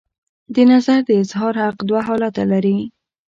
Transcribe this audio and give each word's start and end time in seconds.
د 0.53 0.55
نظر 0.71 0.99
د 1.07 1.11
اظهار 1.23 1.53
حق 1.63 1.77
دوه 1.89 2.01
حالته 2.07 2.43
لري. 2.51 2.77